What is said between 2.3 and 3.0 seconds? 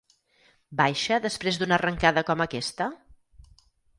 com aquesta?